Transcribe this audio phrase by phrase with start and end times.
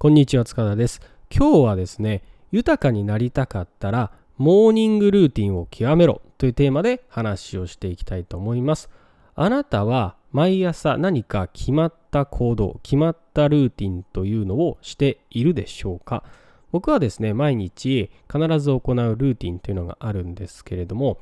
[0.00, 1.00] こんにちは塚田です。
[1.28, 8.90] 今日はですね豊かになりたかったらモーニングルーティンを極めろというテーマで話をしていきたいと思います。
[9.34, 16.22] あなたは毎朝何か決まった行動決まったルーティンというのをしているでしょうか？
[16.70, 21.18] 僕はですね毎日必ず行うルーティンというのがあるんですけれども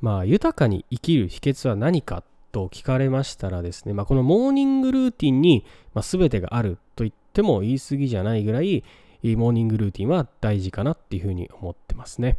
[0.00, 5.64] まあ豊かに生きる秘訣は何かと聞かれましたらですね、まあ、このモーニングルーティンに、
[5.94, 8.84] まあ、全てがあると言っても言い過ぎじゃないぐらい
[9.22, 12.36] モーニングルーティンは大事かなっていうふうに思ってますね。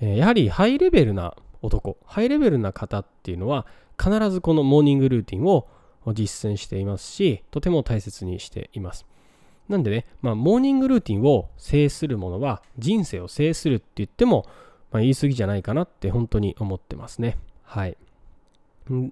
[0.00, 3.66] やはりハイレベルな男、ハイレベルな方っていうのは
[3.98, 5.66] 必ずこのモーニングルーティンを
[6.14, 9.06] 実践していますし、とても大切にしています。
[9.68, 14.46] なんでね、まあ、モーニングルーティンを制するものは人生を制するって言っても、
[14.92, 17.36] まあ、言い過ぎじゃないかなって本当に思ってますね。
[17.64, 17.96] はい。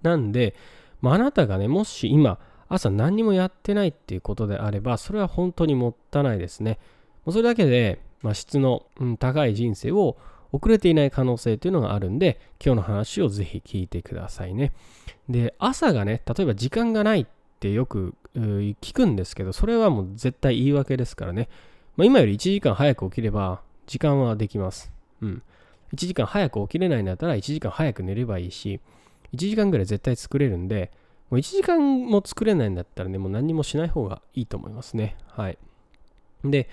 [0.02, 0.54] なんで、
[1.00, 6.78] ま、あなたがね、もし今、朝何にもやってないっていうことであれば、それは本当にもったいないですね。
[7.24, 10.16] もうそれだけで、まあ、質の、うん、高い人生を
[10.52, 14.72] 遅れていない可能性というのがあるんで、今日の話をぜひ聞いてくださいね。
[15.28, 17.26] で、朝がね、例えば時間がないっ
[17.60, 21.48] てよく聞くんですけど、それはもう絶対言い訳ですからね。
[21.96, 24.92] まあ、今より1時間早く起きれば、時間はできます。
[25.20, 25.42] うん。
[25.92, 28.80] 1時間早く起きれないんだったら1時間早く寝ればいいし、
[29.32, 30.92] 1時間ぐらい絶対作れるんで、
[31.30, 35.16] もう1時間も作れないんだったらね、もう何もしない方がいいと思いますね。
[35.28, 35.58] はい。
[36.44, 36.68] で、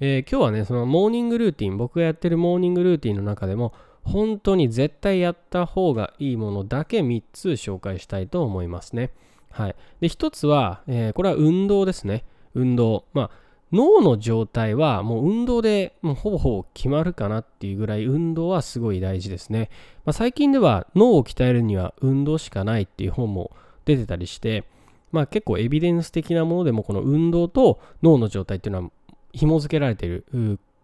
[0.00, 3.72] えー、今日はね、そのモーニングルーティン、僕がやってるモーニングルーティンの中でも、
[4.04, 9.10] 本当に絶対やった方がいいものだけ3つ紹介したいと思いますね。
[9.50, 9.76] はい。
[10.00, 12.24] で、1つは、えー、これは運動ですね。
[12.54, 13.04] 運動。
[13.12, 13.30] まあ、
[13.72, 19.70] 脳の状態はもう運動でもうほぼほぼ決まるかなっていうぐらい運動はすごい大事ですね。
[20.04, 23.50] まあ、最近では脳を鍛えるには運動しかないっていう本も
[23.86, 24.64] 出てたりして、
[25.12, 28.90] まあ、結構エビデンス的なものでもこの運動と脳の状態っていうのは
[29.32, 30.24] 紐付けられている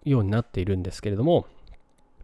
[0.04, 1.46] ようになっているんですけれども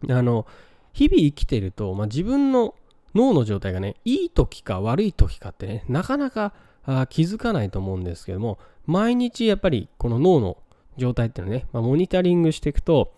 [0.09, 0.47] あの
[0.93, 2.73] 日々生きてると、まあ、自分の
[3.13, 6.53] 脳の状態がねいい時か悪い時かってねなかなか
[6.85, 10.57] あ気づかないと思うんですけども毎日やっぱりこの脳の
[10.99, 13.13] 状態っていうのね、まあ、モニタリングしていくと、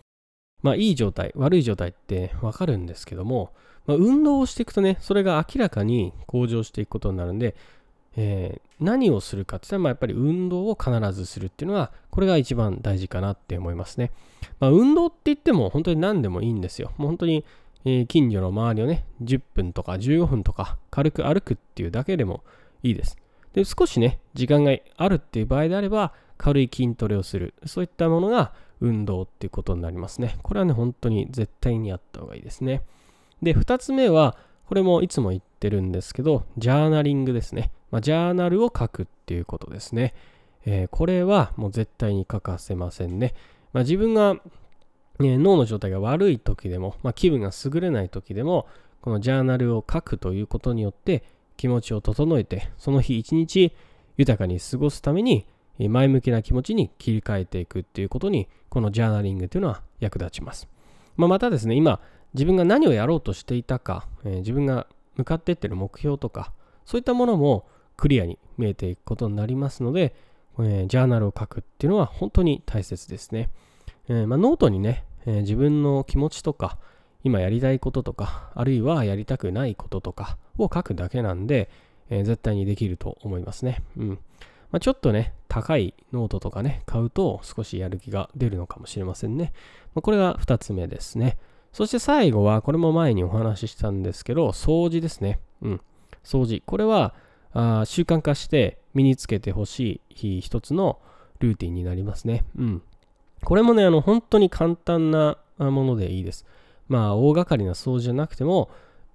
[0.61, 3.51] まあ、いい状態、悪い状態ってわかるんですけども、
[3.85, 7.55] まあ、運動をしていくとね、それが明らかに向上していくことになるんで、
[8.17, 14.11] えー、何をするかって言ったら、やっぱり運動を必ずするっていうのは、これが一番大事かなって思いますね。
[14.59, 16.91] まあ、運動って言っても本当に何でもいいんですよ。
[16.97, 17.45] もう本当に、
[17.85, 22.43] えー、近所の周りをね、10分とか15分とか軽く歩くっていうだけでも
[22.83, 23.17] いいです。
[23.53, 27.53] で、少しね、時間があるっていう場合であれば、軽い筋トレをする。
[27.65, 30.37] そういったものが運動っていうことになりますね。
[30.41, 32.81] これはね、本当に絶対にやった方がいいですね。
[33.41, 37.71] で、2つ目は、これもいつも言ってるんですけど、ジャーナリングですね。
[37.91, 40.13] まあ、ジャーナルを書くっていうことですね。
[40.65, 43.33] えー、これはもう絶対に欠かせませんね。
[43.73, 44.35] まあ、自分が、
[45.19, 48.67] ね、脳の状態が悪い時でも、まあ、気分が優れない時でも、
[49.01, 51.23] このジャーナルを書くということによって、
[51.57, 53.71] 気持ちを整えて、その日一日
[54.17, 55.45] 豊かに過ごすために、
[55.79, 60.67] 前向きな気持ちに切り替えていくっていうことに、このジャーナリングというのは役立ちます。
[61.17, 61.99] まあ、またですね、今、
[62.33, 66.51] 自分が何をやろうとしていたか、えー、自分が向かっていってる目標とか、
[66.85, 70.15] そういったものもクリアに見えていくことになりますので、
[70.59, 73.49] えー、ジャーナルを書くっていうのは本当に大切ですね。
[74.07, 76.77] えー、まあ、ノートにね、え自分の気持ちとか、
[77.23, 81.69] 今やりたいこととか、あるいはやりたくないこととかを書くだけなんで、
[82.09, 83.83] え、絶対にできると思いますね。
[83.97, 84.09] うん。
[84.71, 89.53] まあ、ちょっとね、高いノートとかね、買うと少しやる気が出るのかもしれませんね。
[89.93, 91.37] まあ、これが2つ目ですね。
[91.71, 95.39] そして最後は、これも前にお話ししたんですけど、掃除ですね。
[95.61, 95.81] うん。
[96.23, 96.61] 掃除。
[96.65, 97.13] これは、
[97.53, 100.99] あ習慣化して身につけてほしい一つの
[101.39, 102.45] ルーティンになりますね。
[102.57, 102.81] うん。
[103.43, 106.45] これもね、あの、本当に簡単なものでいいです。
[106.91, 108.69] まあ大掛かりな掃除じゃなくても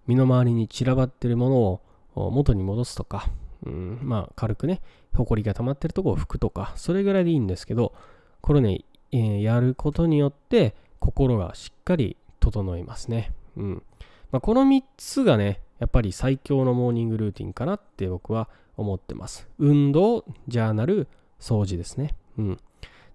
[0.07, 3.29] 身の回りに散らばってるものを元に戻すとか、
[3.67, 4.81] うん、まあ軽くね
[5.13, 7.93] 埃が溜まってるとこを拭くとかそれぐらいでいいんですけど
[8.41, 8.81] これね、
[9.13, 12.17] えー、やることによって心がしっかり
[12.51, 13.83] 整いますね、うん
[14.31, 21.09] まあ、この3つがねやっぱり最強のモーニングルーティンかなって僕は思ってます運動ジャーナル
[21.41, 22.61] 掃除ですねうん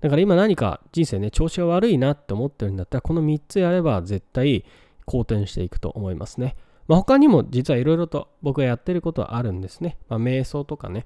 [0.02, 4.66] だから今何か人生ね、調子が悪いなって思ってるんだったら、この3つやれば絶対
[5.06, 6.56] 好転していくと思いますね。
[6.88, 9.98] まあ、他にも実はいろいろと僕がやってることはあるんですね。
[10.10, 11.06] まあ、瞑想とかね、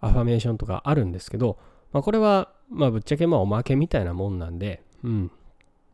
[0.00, 1.58] アファメーションとかあるんですけど、
[1.92, 5.30] まあ、これは、まあ、ぶっちゃけまあおまけみたいなもんなんで、うん。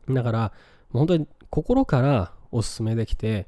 [0.09, 0.53] だから、
[0.93, 3.47] 本当に心からおすすめできて、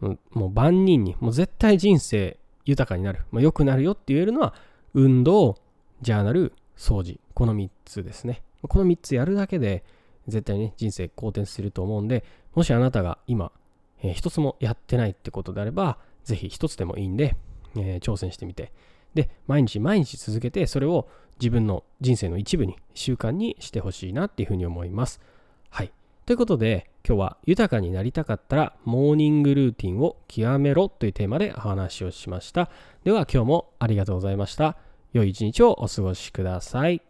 [0.00, 4.54] もう万人に、もう絶対人生豊かになる、まあ、良くなるよって言えるのは、
[4.92, 5.56] 運動、
[6.02, 7.18] ジャーナル、掃除。
[7.34, 8.42] この3つですね。
[8.62, 9.84] この3つやるだけで、
[10.28, 13.52] 絶対、ね、人生好転すると思うんで、もしあなたが今、
[14.02, 17.36] えー、一つもやってないってことであれば、ぜひ一つでもいいんで、
[17.76, 18.72] えー、挑戦してみて。
[19.14, 21.08] で、毎日毎日続けて、それを
[21.40, 25.20] 自分の人生の一部に、習慣にしてほしいなっていうふうに思います。
[25.70, 25.92] はい。
[26.26, 32.70] ということで、今日は豊かになりたかったら、モーニングルーティンを極めろというテーマでお話をしました。
[33.04, 34.76] では今日もありがとうございました。
[35.12, 37.02] 良い一日をお過ごしください。